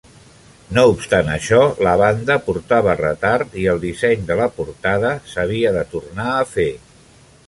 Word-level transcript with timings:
No 0.77 0.83
obstant 0.91 1.27
això, 1.33 1.59
la 1.87 1.91
banda 2.01 2.37
portava 2.47 2.95
retard 3.03 3.53
i 3.65 3.67
el 3.75 3.81
disseny 3.83 4.25
de 4.31 4.39
la 4.41 4.51
portada 4.57 5.13
s'havia 5.35 5.75
de 5.77 5.85
tornar 5.93 6.29
a 6.39 6.45
fer. 6.55 6.71